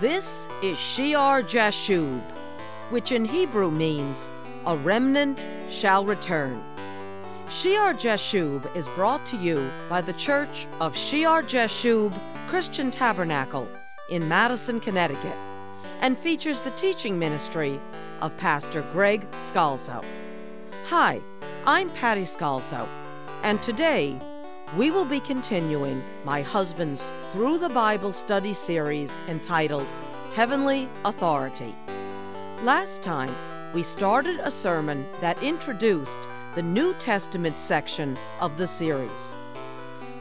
[0.00, 2.22] This is Shear Jashub,
[2.90, 4.30] which in Hebrew means
[4.64, 6.62] a remnant shall return.
[7.50, 12.16] Shear Jashub is brought to you by the Church of Shear Jashub
[12.46, 13.66] Christian Tabernacle
[14.08, 15.36] in Madison, Connecticut,
[16.00, 17.80] and features the teaching ministry
[18.20, 20.04] of Pastor Greg Scalzo.
[20.84, 21.20] Hi,
[21.66, 22.86] I'm Patty Scalzo,
[23.42, 24.16] and today
[24.76, 29.86] we will be continuing my husband's Through the Bible study series entitled
[30.34, 31.74] Heavenly Authority.
[32.62, 33.34] Last time,
[33.72, 36.20] we started a sermon that introduced
[36.54, 39.32] the New Testament section of the series.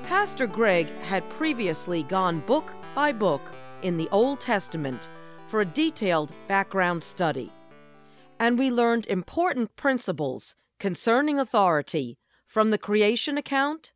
[0.03, 3.41] Pastor Greg had previously gone book by book
[3.81, 5.09] in the Old Testament
[5.47, 7.51] for a detailed background study,
[8.39, 13.91] and we learned important principles concerning authority from the creation account,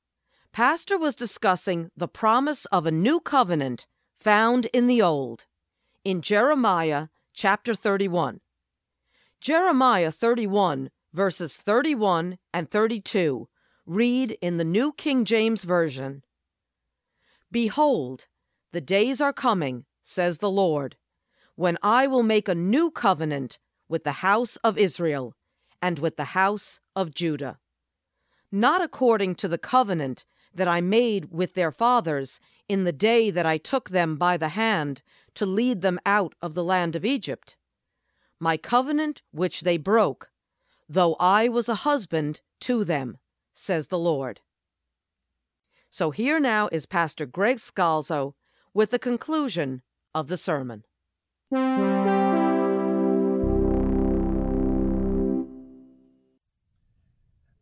[0.53, 3.85] Pastor was discussing the promise of a new covenant
[4.15, 5.45] found in the Old,
[6.07, 8.39] in Jeremiah chapter 31.
[9.41, 13.49] Jeremiah 31, verses 31 and 32,
[13.85, 16.23] read in the New King James Version
[17.51, 18.27] Behold,
[18.71, 20.95] the days are coming says the Lord,
[21.55, 23.59] when I will make a new covenant
[23.89, 25.35] with the house of Israel
[25.81, 27.59] and with the house of Judah.
[28.49, 30.23] Not according to the covenant
[30.53, 34.49] that I made with their fathers in the day that I took them by the
[34.49, 35.01] hand
[35.37, 37.55] to lead them out of the land of Egypt.
[38.39, 40.31] My covenant which they broke,
[40.89, 43.19] though I was a husband to them,
[43.53, 44.41] says the Lord.
[45.91, 48.33] So here now is Pastor Greg Scalzo
[48.73, 49.83] with the conclusion
[50.13, 50.83] of the sermon.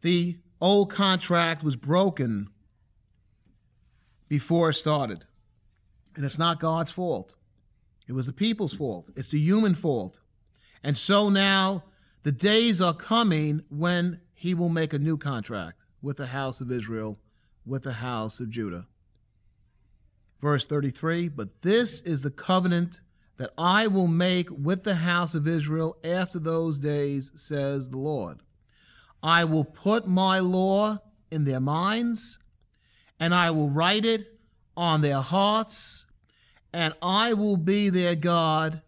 [0.01, 2.49] The old contract was broken
[4.29, 5.25] before it started.
[6.15, 7.35] And it's not God's fault.
[8.07, 9.09] It was the people's fault.
[9.15, 10.19] It's the human fault.
[10.83, 11.83] And so now
[12.23, 16.71] the days are coming when he will make a new contract with the house of
[16.71, 17.19] Israel,
[17.65, 18.85] with the house of Judah.
[20.41, 23.01] Verse 33 But this is the covenant
[23.37, 28.39] that I will make with the house of Israel after those days, says the Lord.
[29.21, 30.99] I will put my law
[31.31, 32.37] in their minds,
[33.19, 34.39] and I will write it
[34.77, 36.04] on their hearts,
[36.75, 38.81] and I will be their God,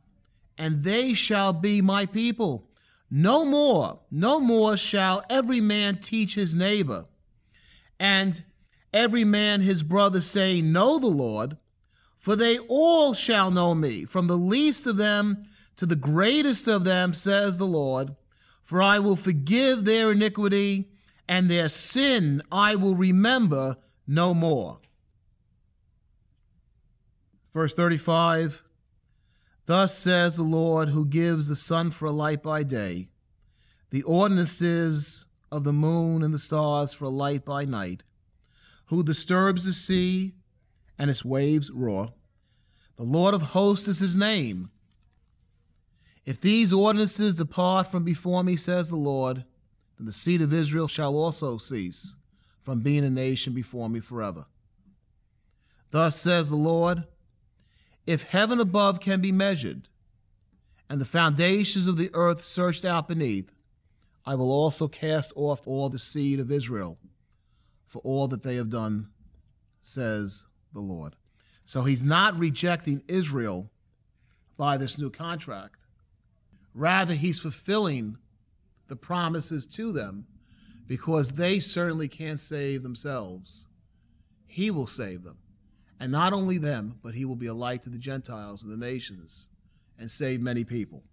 [0.58, 2.68] and they shall be my people.
[3.10, 7.06] No more, no more shall every man teach his neighbor,
[7.98, 8.44] and
[8.94, 11.56] every man his brother, saying, Know the Lord,
[12.20, 15.46] for they all shall know me, from the least of them
[15.78, 18.14] to the greatest of them, says the Lord.
[18.64, 20.90] For I will forgive their iniquity,
[21.26, 24.80] and their sin I will remember no more.
[27.58, 28.64] Verse 35
[29.66, 33.10] Thus says the Lord, who gives the sun for a light by day,
[33.90, 38.04] the ordinances of the moon and the stars for a light by night
[38.86, 40.36] who disturbs the sea
[41.00, 42.14] and its waves roar.
[42.96, 44.70] The Lord of hosts is his name.
[46.28, 49.46] If these ordinances depart from before me, says the Lord,
[49.98, 52.18] then the seed of Israel shall also cease
[52.62, 54.46] from being a nation before me forever.
[55.90, 57.06] Thus says the Lord
[58.08, 59.90] If heaven above can be measured,
[60.90, 63.52] and the foundations of the earth searched out beneath,
[64.26, 66.98] I will also cast off all the seed of Israel
[67.86, 69.10] for all that they have done,
[69.82, 71.16] says the Lord.
[71.66, 73.70] So he's not rejecting Israel
[74.56, 75.86] by this new contract.
[76.74, 78.18] Rather, he's fulfilling
[78.88, 80.26] the promises to them
[80.88, 83.68] because they certainly can't save themselves.
[84.46, 85.38] He will save them.
[86.00, 88.86] And not only them, but he will be a light to the Gentiles and the
[88.86, 89.48] nations
[89.98, 91.04] and save many people.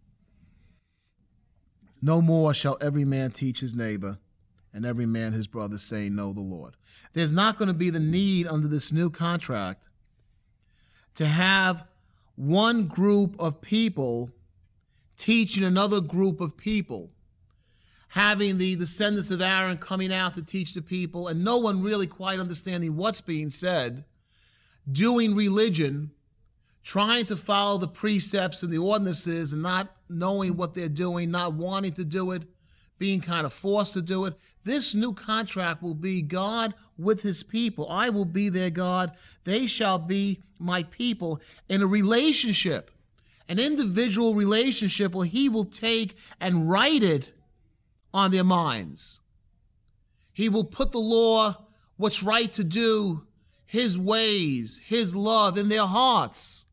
[2.02, 4.18] No more shall every man teach his neighbor
[4.74, 6.74] and every man his brother, saying, Know the Lord.
[7.14, 9.88] There's not going to be the need under this new contract
[11.14, 11.86] to have
[12.34, 14.30] one group of people
[15.16, 17.10] teaching another group of people,
[18.08, 22.08] having the descendants of Aaron coming out to teach the people, and no one really
[22.08, 24.04] quite understanding what's being said,
[24.90, 26.10] doing religion,
[26.82, 31.54] trying to follow the precepts and the ordinances, and not knowing what they're doing, not
[31.54, 32.42] wanting to do it,
[32.98, 34.34] being kind of forced to do it.
[34.64, 37.88] This new contract will be God with his people.
[37.90, 39.12] I will be their God.
[39.44, 42.90] They shall be my people in a relationship,
[43.48, 47.32] an individual relationship where he will take and write it
[48.12, 49.20] on their minds.
[50.32, 51.66] He will put the law,
[51.96, 53.26] what's right to do,
[53.66, 56.64] his ways, his love in their hearts.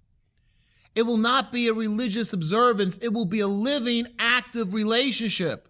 [0.94, 5.68] It will not be a religious observance, it will be a living, active relationship.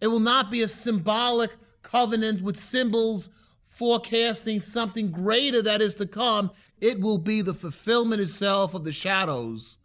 [0.00, 1.52] It will not be a symbolic
[1.82, 3.30] covenant with symbols
[3.68, 6.50] forecasting something greater that is to come.
[6.80, 9.78] It will be the fulfillment itself of the shadows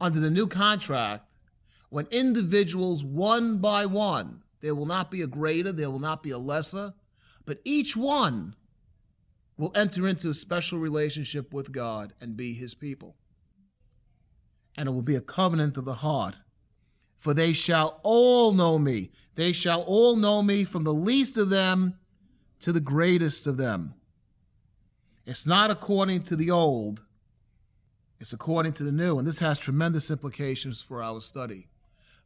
[0.00, 1.28] under the new contract
[1.90, 6.30] when individuals, one by one, there will not be a greater, there will not be
[6.30, 6.92] a lesser,
[7.46, 8.54] but each one
[9.58, 13.16] will enter into a special relationship with God and be his people.
[14.76, 16.36] And it will be a covenant of the heart
[17.18, 19.10] for they shall all know me.
[19.34, 21.98] They shall all know me from the least of them
[22.60, 23.94] to the greatest of them.
[25.26, 27.04] It's not according to the old,
[28.18, 29.18] it's according to the new.
[29.18, 31.68] And this has tremendous implications for our study.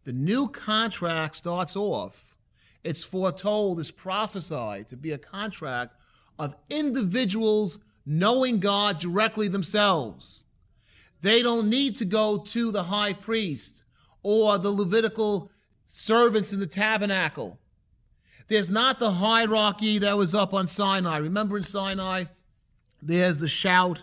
[0.05, 2.37] The new contract starts off,
[2.85, 5.97] it's foretold, it's prophesied to be a contract
[6.39, 10.45] of individuals knowing God directly themselves.
[11.21, 13.85] They don't need to go to the high priest
[14.23, 15.51] or the Levitical
[15.87, 17.59] servants in the tabernacle.
[18.49, 21.19] There's not the hierarchy that was up on Sinai.
[21.19, 22.25] Remember in Sinai,
[23.01, 24.03] there's the shout,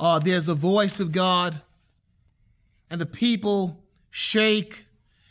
[0.00, 1.60] uh, there's the voice of God,
[2.90, 4.86] and the people shake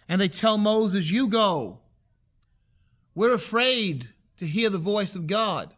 [0.08, 1.80] and they tell Moses, You go.
[3.14, 5.74] We're afraid to hear the voice of God.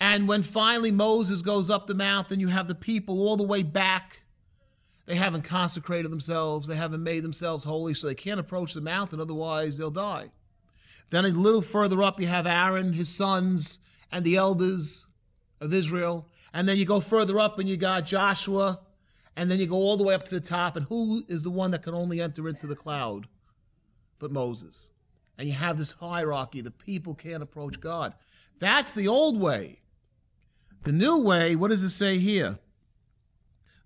[0.00, 3.62] And when finally Moses goes up the mountain, you have the people all the way
[3.62, 4.22] back
[5.08, 6.68] they haven't consecrated themselves.
[6.68, 10.30] They haven't made themselves holy, so they can't approach the mountain, otherwise, they'll die.
[11.08, 13.78] Then a little further up, you have Aaron, his sons,
[14.12, 15.06] and the elders
[15.62, 16.28] of Israel.
[16.52, 18.80] And then you go further up, and you got Joshua.
[19.34, 20.76] And then you go all the way up to the top.
[20.76, 23.26] And who is the one that can only enter into the cloud
[24.18, 24.90] but Moses?
[25.38, 26.60] And you have this hierarchy.
[26.60, 28.12] The people can't approach God.
[28.58, 29.80] That's the old way.
[30.88, 32.58] The new way, what does it say here?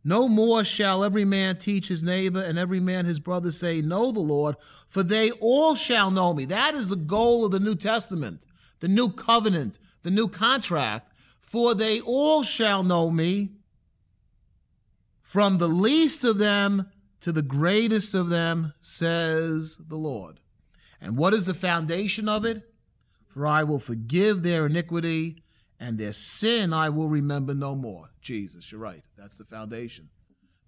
[0.04, 4.12] No more shall every man teach his neighbor and every man his brother say, Know
[4.12, 4.54] the Lord,
[4.88, 6.44] for they all shall know me.
[6.44, 8.46] That is the goal of the New Testament,
[8.78, 11.12] the new covenant, the new contract.
[11.40, 13.50] For they all shall know me,
[15.22, 16.88] from the least of them
[17.18, 20.38] to the greatest of them, says the Lord.
[21.00, 22.62] And what is the foundation of it?
[23.26, 25.41] For I will forgive their iniquity
[25.82, 28.08] and their sin I will remember no more.
[28.20, 29.02] Jesus, you're right.
[29.18, 30.08] That's the foundation.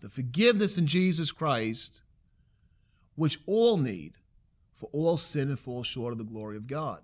[0.00, 2.02] The forgiveness in Jesus Christ,
[3.14, 4.14] which all need,
[4.74, 7.00] for all sin and fall short of the glory of God.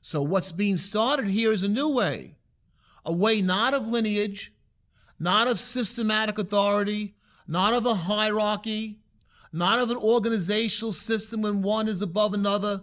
[0.00, 2.36] So, what's being started here is a new way
[3.04, 4.52] a way not of lineage,
[5.18, 7.14] not of systematic authority,
[7.48, 9.00] not of a hierarchy,
[9.52, 12.80] not of an organizational system when one is above another,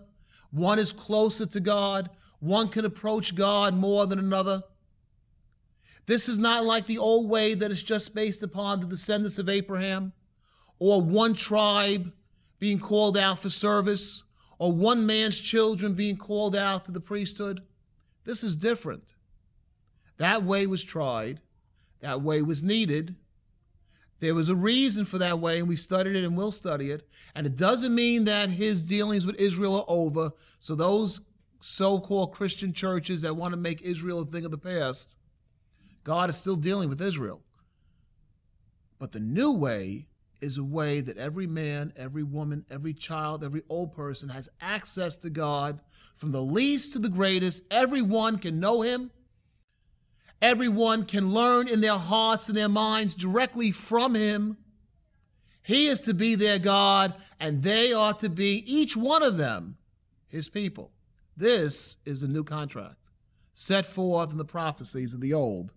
[0.51, 4.61] one is closer to God, one can approach God more than another.
[6.05, 9.49] This is not like the old way that is just based upon the descendants of
[9.49, 10.13] Abraham,
[10.79, 12.11] or one tribe
[12.59, 14.23] being called out for service,
[14.59, 17.61] or one man's children being called out to the priesthood.
[18.23, 19.15] This is different.
[20.17, 21.41] That way was tried,
[22.01, 23.15] that way was needed.
[24.19, 27.07] There was a reason for that way, and we studied it and will study it.
[27.35, 30.31] And it doesn't mean that his dealings with Israel are over.
[30.59, 31.21] So those
[31.59, 35.17] so called Christian churches that want to make Israel a thing of the past.
[36.03, 37.41] God is still dealing with Israel.
[38.99, 40.07] But the new way
[40.41, 45.17] is a way that every man, every woman, every child, every old person has access
[45.17, 45.81] to God
[46.15, 47.63] from the least to the greatest.
[47.71, 49.11] Everyone can know Him.
[50.41, 54.57] Everyone can learn in their hearts and their minds directly from Him.
[55.63, 59.77] He is to be their God, and they are to be, each one of them,
[60.27, 60.91] His people.
[61.37, 62.97] This is a new contract
[63.53, 65.73] set forth in the prophecies of the old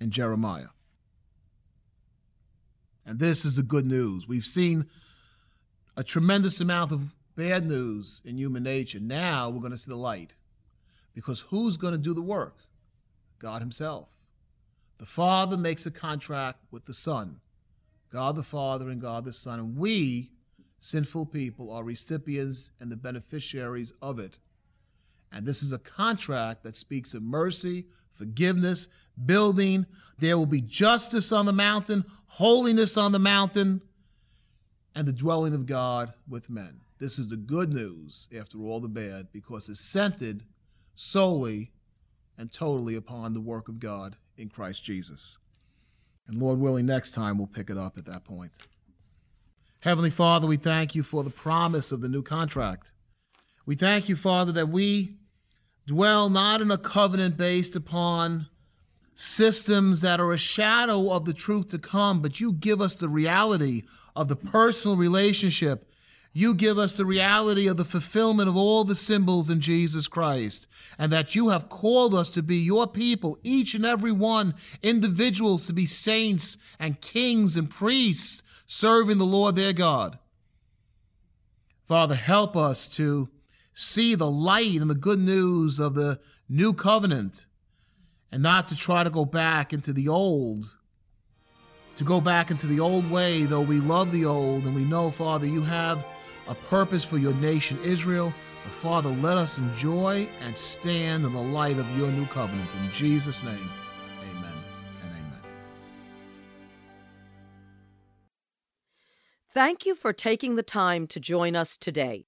[0.00, 0.68] in Jeremiah.
[3.06, 4.28] And this is the good news.
[4.28, 4.86] We've seen
[5.96, 9.00] a tremendous amount of bad news in human nature.
[9.00, 10.34] Now we're going to see the light.
[11.14, 12.58] Because who's going to do the work?
[13.38, 14.10] God Himself.
[14.98, 17.40] The Father makes a contract with the Son,
[18.10, 19.58] God the Father and God the Son.
[19.58, 20.30] And we,
[20.80, 24.38] sinful people, are recipients and the beneficiaries of it.
[25.34, 28.88] And this is a contract that speaks of mercy, forgiveness,
[29.26, 29.84] building.
[30.18, 33.82] There will be justice on the mountain, holiness on the mountain,
[34.94, 36.80] and the dwelling of God with men.
[37.00, 40.44] This is the good news after all the bad because it's centered
[40.94, 41.72] solely
[42.38, 45.38] and totally upon the work of God in Christ Jesus.
[46.28, 48.52] And Lord willing, next time we'll pick it up at that point.
[49.80, 52.92] Heavenly Father, we thank you for the promise of the new contract.
[53.66, 55.16] We thank you, Father, that we
[55.86, 58.46] dwell not in a covenant based upon
[59.14, 63.08] systems that are a shadow of the truth to come, but you give us the
[63.08, 63.82] reality
[64.16, 65.90] of the personal relationship.
[66.32, 70.66] You give us the reality of the fulfillment of all the symbols in Jesus Christ,
[70.98, 75.68] and that you have called us to be your people, each and every one, individuals
[75.68, 80.18] to be saints and kings and priests serving the Lord their God.
[81.86, 83.28] Father, help us to
[83.74, 87.46] see the light and the good news of the new covenant
[88.30, 90.64] and not to try to go back into the old.
[91.96, 95.10] To go back into the old way, though we love the old and we know,
[95.10, 96.04] Father, you have
[96.48, 98.34] a purpose for your nation, Israel.
[98.64, 102.68] But Father, let us enjoy and stand in the light of your new covenant.
[102.82, 103.70] In Jesus' name,
[104.20, 104.52] amen
[105.02, 105.40] and amen.
[109.48, 112.26] Thank you for taking the time to join us today.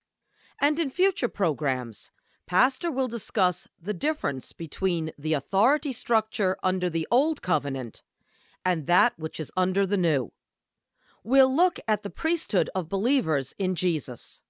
[0.60, 2.10] And in future programs,
[2.46, 8.02] Pastor will discuss the difference between the authority structure under the Old Covenant
[8.64, 10.32] and that which is under the New.
[11.22, 14.42] We'll look at the priesthood of believers in Jesus,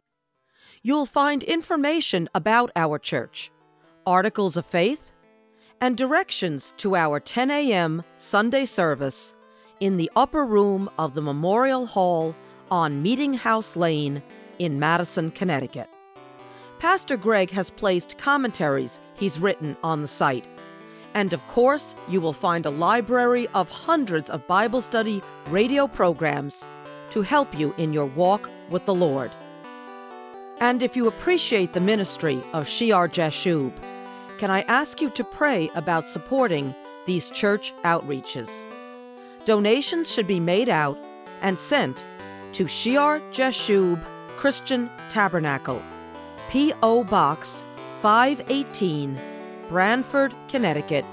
[0.82, 3.52] You'll find information about our church,
[4.06, 5.12] articles of faith,
[5.82, 8.04] and directions to our 10 a.m.
[8.16, 9.34] Sunday service
[9.80, 12.36] in the upper room of the Memorial Hall
[12.70, 14.22] on Meeting House Lane
[14.60, 15.90] in Madison, Connecticut.
[16.78, 20.48] Pastor Greg has placed commentaries he's written on the site.
[21.16, 26.66] And of course, you will find a library of hundreds of Bible study radio programs
[27.10, 29.32] to help you in your walk with the Lord.
[30.60, 33.74] And if you appreciate the ministry of Shear Jashub,
[34.42, 36.74] can I ask you to pray about supporting
[37.06, 38.50] these church outreaches?
[39.46, 40.98] Donations should be made out
[41.42, 42.04] and sent
[42.54, 44.04] to Shear Jashub
[44.38, 45.80] Christian Tabernacle,
[46.50, 47.04] P.O.
[47.04, 47.68] Box
[48.00, 49.16] 518,
[49.70, 51.06] Branford, Connecticut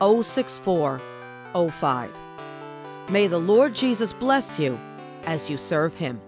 [0.00, 2.10] 06405.
[3.08, 4.76] May the Lord Jesus bless you
[5.26, 6.20] as you serve him.